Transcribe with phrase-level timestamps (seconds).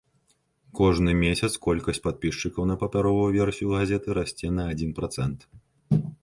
[0.77, 5.47] Кожны месяц колькасць падпісчыкаў на папяровую версію газеты расце на адзін працэнт.